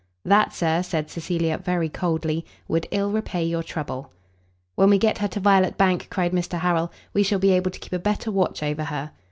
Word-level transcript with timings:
"That, 0.25 0.51
Sir," 0.51 0.81
said 0.81 1.11
Cecilia, 1.11 1.59
very 1.59 1.87
coldly, 1.87 2.43
"would 2.67 2.87
ill 2.89 3.11
repay 3.11 3.43
your 3.43 3.61
trouble." 3.61 4.11
"When 4.73 4.89
we 4.89 4.97
get 4.97 5.19
her 5.19 5.27
to 5.27 5.39
Violet 5.39 5.77
Bank," 5.77 6.07
cried 6.09 6.31
Mr 6.31 6.57
Harrel, 6.57 6.91
"we 7.13 7.21
shall 7.21 7.37
be 7.37 7.51
able 7.51 7.69
to 7.69 7.79
keep 7.79 7.93
a 7.93 7.99
better 7.99 8.31
watch 8.31 8.63
over 8.63 8.85
her." 8.85 9.11